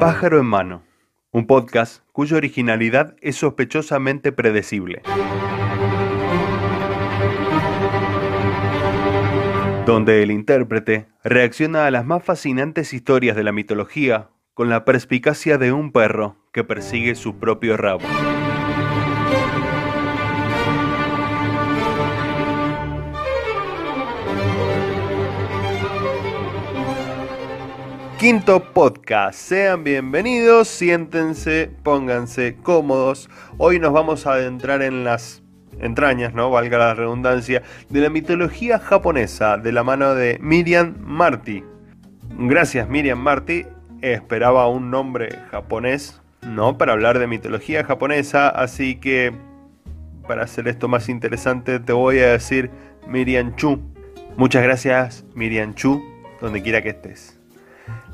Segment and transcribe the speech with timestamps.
[0.00, 0.82] Pájaro en mano,
[1.32, 5.02] un podcast cuya originalidad es sospechosamente predecible.
[9.84, 15.58] Donde el intérprete reacciona a las más fascinantes historias de la mitología con la perspicacia
[15.58, 18.00] de un perro que persigue su propio rabo.
[28.18, 33.30] Quinto podcast, sean bienvenidos, siéntense, pónganse cómodos.
[33.58, 35.44] Hoy nos vamos a adentrar en las
[35.78, 36.50] entrañas, ¿no?
[36.50, 41.62] Valga la redundancia, de la mitología japonesa de la mano de Miriam Marty.
[42.30, 43.66] Gracias Miriam Marty,
[44.02, 46.76] esperaba un nombre japonés, ¿no?
[46.76, 49.32] Para hablar de mitología japonesa, así que
[50.26, 52.68] para hacer esto más interesante te voy a decir
[53.06, 53.80] Miriam Chu.
[54.36, 56.02] Muchas gracias Miriam Chu,
[56.40, 57.37] donde quiera que estés.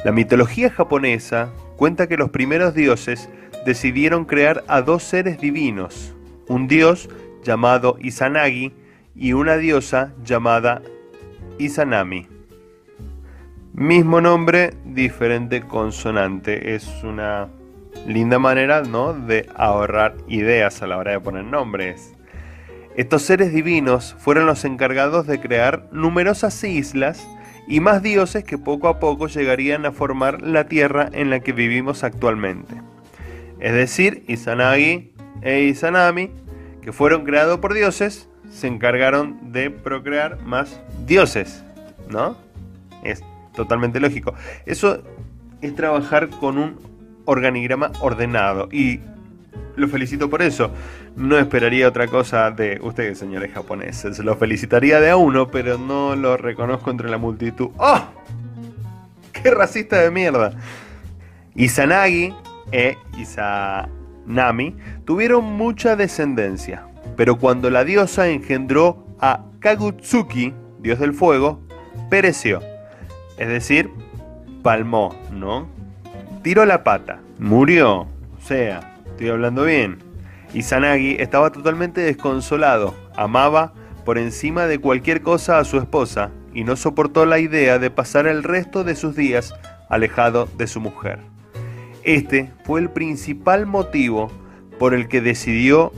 [0.05, 3.29] La mitología japonesa cuenta que los primeros dioses
[3.65, 6.15] decidieron crear a dos seres divinos,
[6.49, 7.09] un dios
[7.43, 8.73] llamado Izanagi
[9.15, 10.83] y una diosa llamada
[11.59, 12.29] Izanami.
[13.73, 16.75] Mismo nombre, diferente consonante.
[16.75, 17.49] Es una
[18.07, 19.13] linda manera ¿no?
[19.13, 22.15] de ahorrar ideas a la hora de poner nombres.
[22.97, 27.27] Estos seres divinos fueron los encargados de crear numerosas islas
[27.67, 31.53] y más dioses que poco a poco llegarían a formar la tierra en la que
[31.53, 32.75] vivimos actualmente.
[33.61, 35.13] Es decir, Izanagi
[35.43, 36.31] e Izanami,
[36.83, 41.65] que fueron creados por dioses, se encargaron de procrear más dioses,
[42.11, 42.37] ¿no?
[43.03, 43.23] Es
[43.55, 44.35] totalmente lógico.
[44.67, 45.03] Eso
[45.61, 46.79] es trabajar con un
[47.25, 49.01] organigrama ordenado y
[49.77, 50.71] lo felicito por eso.
[51.17, 54.19] No esperaría otra cosa de ustedes, señores japoneses.
[54.21, 57.71] Lo felicitaría de a uno, pero no lo reconozco entre la multitud.
[57.77, 58.01] ¡Oh!
[59.33, 60.53] ¡Qué racista de mierda!
[61.55, 62.35] Izanagi
[62.73, 71.61] e Izanami tuvieron mucha descendencia, pero cuando la diosa engendró a Kagutsuki, dios del fuego,
[72.11, 72.61] pereció.
[73.39, 73.91] Es decir,
[74.63, 75.69] palmó, ¿no?
[76.43, 79.99] Tiró la pata, murió, o sea, Estoy hablando bien.
[80.55, 82.97] Izanagi estaba totalmente desconsolado.
[83.15, 83.73] Amaba
[84.05, 88.27] por encima de cualquier cosa a su esposa y no soportó la idea de pasar
[88.27, 89.55] el resto de sus días
[89.89, 91.21] alejado de su mujer.
[92.03, 94.33] Este fue el principal motivo
[94.81, 95.93] por el que decidió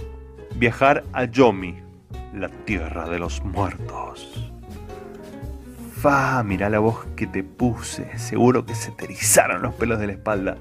[0.56, 1.74] viajar a Yomi,
[2.34, 4.52] la tierra de los muertos.
[6.00, 10.06] Fa, mira la voz que te puse, seguro que se te erizaron los pelos de
[10.06, 10.58] la espalda.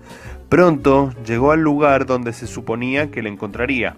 [0.47, 3.97] Pronto llegó al lugar donde se suponía que le encontraría,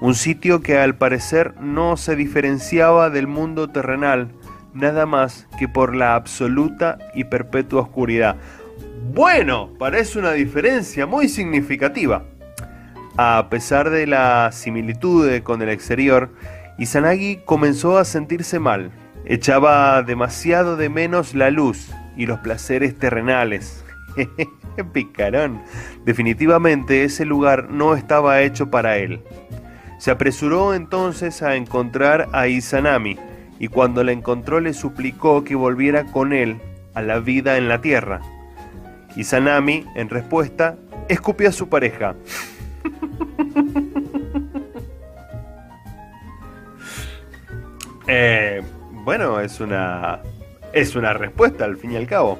[0.00, 4.30] un sitio que al parecer no se diferenciaba del mundo terrenal,
[4.72, 8.36] nada más que por la absoluta y perpetua oscuridad.
[9.12, 12.24] Bueno, parece una diferencia muy significativa.
[13.18, 16.30] A pesar de la similitud con el exterior,
[16.78, 18.90] Izanagi comenzó a sentirse mal.
[19.24, 23.84] Echaba demasiado de menos la luz y los placeres terrenales.
[24.92, 25.62] picarón.
[26.04, 29.22] Definitivamente ese lugar no estaba hecho para él.
[29.98, 33.18] Se apresuró entonces a encontrar a Izanami
[33.58, 36.60] y cuando la encontró le suplicó que volviera con él
[36.94, 38.20] a la vida en la tierra.
[39.16, 40.76] Izanami, en respuesta,
[41.08, 42.14] escupió a su pareja.
[48.12, 48.39] Eh,
[49.10, 50.20] bueno, es una
[50.72, 52.38] es una respuesta al fin y al cabo.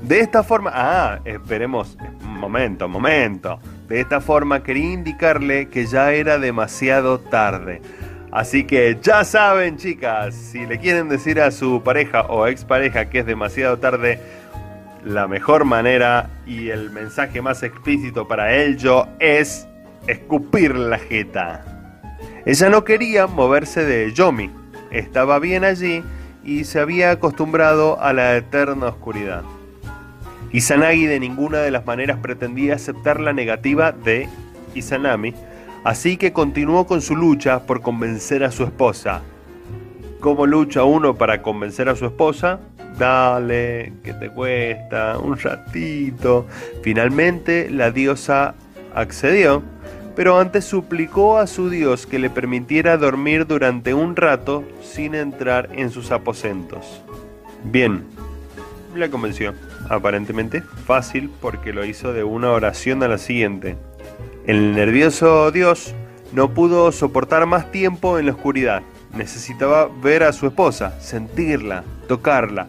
[0.00, 3.58] De esta forma, ah, esperemos, momento, momento.
[3.88, 7.82] De esta forma quería indicarle que ya era demasiado tarde.
[8.30, 13.18] Así que ya saben, chicas, si le quieren decir a su pareja o expareja que
[13.18, 14.20] es demasiado tarde,
[15.04, 19.66] la mejor manera y el mensaje más explícito para ello es
[20.06, 21.64] escupir la jeta.
[22.46, 24.48] Ella no quería moverse de Yomi,
[24.90, 26.02] estaba bien allí
[26.44, 29.42] y se había acostumbrado a la eterna oscuridad.
[30.52, 34.28] Izanagi de ninguna de las maneras pretendía aceptar la negativa de
[34.74, 35.34] Izanami,
[35.84, 39.20] así que continuó con su lucha por convencer a su esposa.
[40.20, 42.60] ¿Cómo lucha uno para convencer a su esposa?
[42.98, 46.46] Dale, que te cuesta, un ratito.
[46.82, 48.54] Finalmente la diosa
[48.94, 49.62] accedió,
[50.18, 55.68] pero antes suplicó a su dios que le permitiera dormir durante un rato sin entrar
[55.76, 57.04] en sus aposentos.
[57.62, 58.02] Bien,
[58.96, 59.54] la convenció
[59.88, 63.76] aparentemente fácil porque lo hizo de una oración a la siguiente.
[64.44, 65.94] El nervioso Dios
[66.32, 68.82] no pudo soportar más tiempo en la oscuridad.
[69.14, 72.66] Necesitaba ver a su esposa, sentirla, tocarla.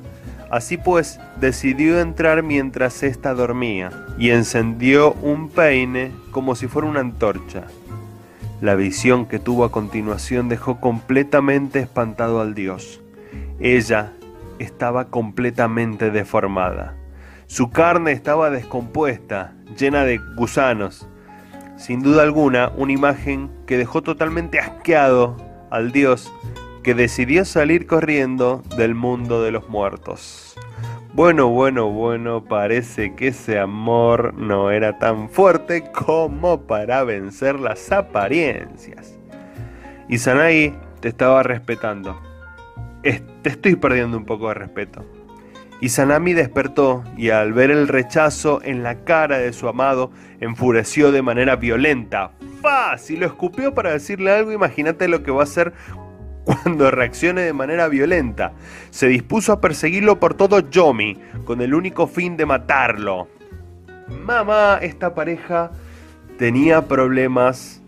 [0.52, 7.00] Así pues, decidió entrar mientras ésta dormía y encendió un peine como si fuera una
[7.00, 7.66] antorcha.
[8.62, 13.02] La visión que tuvo a continuación dejó completamente espantado al dios.
[13.60, 14.14] Ella
[14.60, 16.96] estaba completamente deformada.
[17.48, 21.08] Su carne estaba descompuesta, llena de gusanos.
[21.78, 25.38] Sin duda alguna, una imagen que dejó totalmente asqueado
[25.72, 26.32] al dios
[26.84, 30.56] que decidió salir corriendo del mundo de los muertos.
[31.12, 37.92] Bueno, bueno, bueno, parece que ese amor no era tan fuerte como para vencer las
[37.92, 39.18] apariencias.
[40.08, 42.22] Izanagi te estaba respetando.
[43.02, 45.04] Te estoy perdiendo un poco de respeto.
[45.82, 51.24] Izanami despertó y al ver el rechazo en la cara de su amado, enfureció de
[51.24, 52.34] manera violenta.
[52.62, 52.98] ¡Fa!
[52.98, 55.74] Si lo escupió para decirle algo, imagínate lo que va a hacer
[56.50, 58.54] cuando reaccione de manera violenta.
[58.90, 61.16] Se dispuso a perseguirlo por todo Yomi,
[61.46, 63.28] con el único fin de matarlo.
[64.26, 65.72] Mamá, esta pareja
[66.40, 67.84] tenía problemas,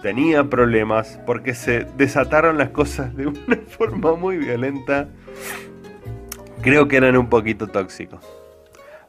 [0.00, 5.08] tenía problemas, porque se desataron las cosas de una forma muy violenta.
[6.62, 8.24] Creo que eran un poquito tóxicos.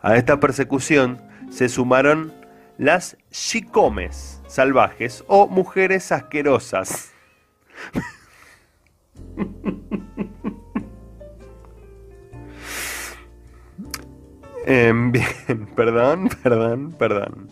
[0.02, 2.34] A esta persecución se sumaron
[2.78, 7.14] las shikomes salvajes o mujeres asquerosas.
[14.66, 15.26] Em, bien,
[15.76, 17.52] perdón, perdón, perdón.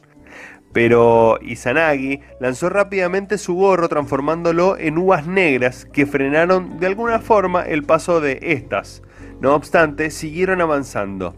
[0.72, 7.64] Pero Izanagi lanzó rápidamente su gorro transformándolo en uvas negras que frenaron de alguna forma
[7.64, 9.02] el paso de estas.
[9.42, 11.36] No obstante, siguieron avanzando.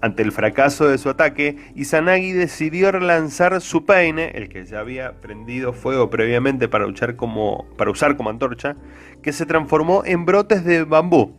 [0.00, 5.20] Ante el fracaso de su ataque, Izanagi decidió relanzar su peine, el que ya había
[5.20, 6.86] prendido fuego previamente para,
[7.16, 8.76] como, para usar como antorcha,
[9.22, 11.34] que se transformó en brotes de bambú.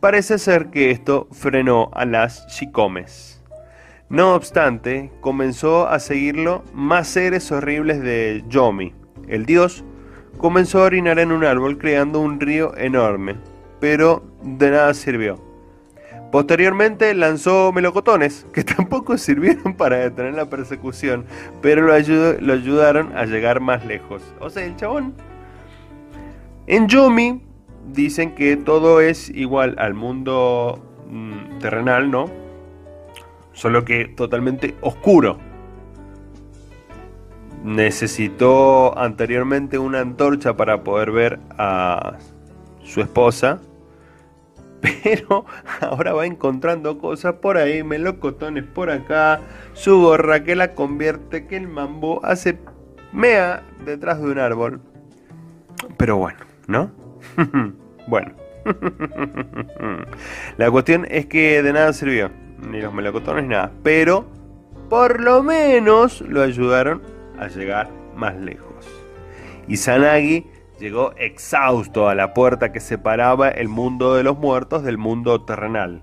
[0.00, 3.42] Parece ser que esto frenó a las shikomes.
[4.08, 8.92] No obstante, comenzó a seguirlo más seres horribles de Yomi.
[9.28, 9.84] El dios
[10.36, 13.36] comenzó a orinar en un árbol creando un río enorme,
[13.80, 15.53] pero de nada sirvió.
[16.34, 21.26] Posteriormente lanzó melocotones, que tampoco sirvieron para detener la persecución,
[21.62, 24.20] pero lo, ayudaron a llegar más lejos.
[24.40, 25.14] O sea, el chabón.
[26.66, 27.40] En Yomi
[27.92, 32.28] dicen que todo es igual al mundo mm, terrenal, ¿no?
[33.52, 35.38] Solo que totalmente oscuro.
[37.62, 42.18] Necesitó anteriormente una antorcha para poder ver a
[42.82, 43.60] su esposa
[44.84, 45.46] pero
[45.80, 49.40] ahora va encontrando cosas por ahí, melocotones por acá,
[49.72, 52.58] su gorra que la convierte, que el mambo hace
[53.12, 54.80] mea detrás de un árbol.
[55.96, 56.90] Pero bueno, ¿no?
[58.06, 58.32] bueno.
[60.56, 62.30] la cuestión es que de nada sirvió,
[62.70, 64.26] ni los melocotones, nada, pero
[64.88, 67.02] por lo menos lo ayudaron
[67.38, 68.86] a llegar más lejos.
[69.66, 70.46] Y Sanagi
[70.78, 76.02] Llegó exhausto a la puerta que separaba el mundo de los muertos del mundo terrenal.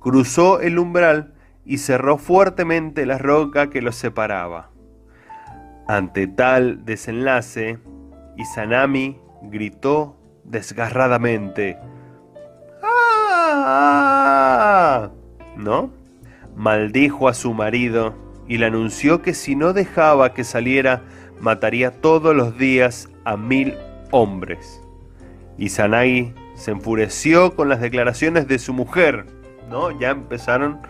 [0.00, 1.34] Cruzó el umbral
[1.64, 4.70] y cerró fuertemente la roca que los separaba.
[5.86, 7.78] Ante tal desenlace,
[8.36, 11.78] Izanami gritó desgarradamente.
[12.82, 15.10] ¡Ah!
[15.56, 15.90] ¿No?
[16.56, 18.14] Maldijo a su marido
[18.48, 21.02] y le anunció que si no dejaba que saliera,
[21.40, 23.74] mataría todos los días a mil
[24.10, 24.82] hombres.
[25.58, 29.26] Izanagi se enfureció con las declaraciones de su mujer,
[29.68, 29.98] ¿no?
[29.98, 30.80] Ya empezaron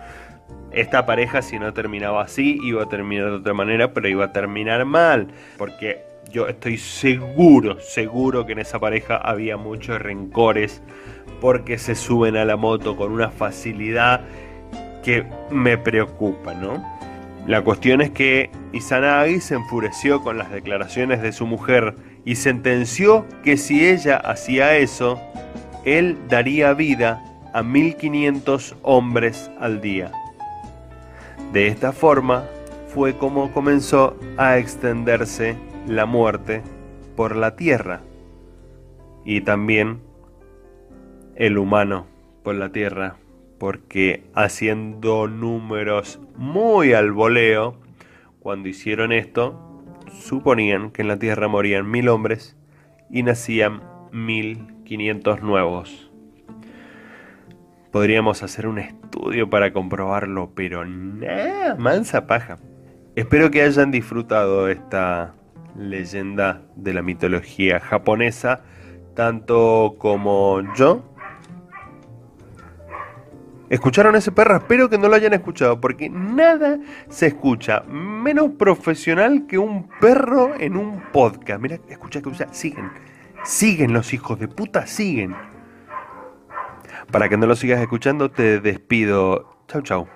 [0.72, 4.32] esta pareja si no terminaba así iba a terminar de otra manera, pero iba a
[4.32, 10.82] terminar mal, porque yo estoy seguro, seguro que en esa pareja había muchos rencores
[11.40, 14.20] porque se suben a la moto con una facilidad
[15.02, 16.84] que me preocupa, ¿no?
[17.46, 21.94] La cuestión es que Izanagi se enfureció con las declaraciones de su mujer
[22.25, 25.20] y sentenció que si ella hacía eso,
[25.84, 27.22] él daría vida
[27.52, 30.12] a 1500 hombres al día.
[31.52, 32.44] De esta forma
[32.88, 35.56] fue como comenzó a extenderse
[35.87, 36.62] la muerte
[37.16, 38.00] por la tierra
[39.25, 40.00] y también
[41.37, 42.06] el humano
[42.42, 43.16] por la tierra,
[43.58, 47.76] porque haciendo números muy al voleo,
[48.40, 49.67] cuando hicieron esto,
[50.18, 52.56] suponían que en la tierra morían mil hombres
[53.10, 53.82] y nacían
[54.12, 56.10] mil quinientos nuevos.
[57.90, 62.58] Podríamos hacer un estudio para comprobarlo, pero nada, mansa paja.
[63.16, 65.34] Espero que hayan disfrutado esta
[65.76, 68.60] leyenda de la mitología japonesa,
[69.14, 71.08] tanto como yo.
[73.70, 74.56] ¿Escucharon ese perro?
[74.56, 80.54] Espero que no lo hayan escuchado, porque nada se escucha menos profesional que un perro
[80.58, 81.60] en un podcast.
[81.60, 82.90] Mira, escucha, escucha, siguen.
[83.44, 85.34] Siguen los hijos de puta, siguen.
[87.10, 89.64] Para que no lo sigas escuchando, te despido.
[89.68, 90.08] Chau, chau.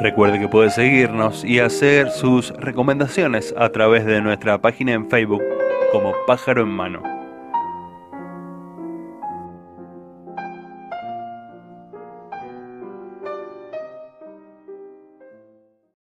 [0.00, 5.42] Recuerde que puede seguirnos y hacer sus recomendaciones a través de nuestra página en Facebook
[5.92, 7.19] como Pájaro en Mano.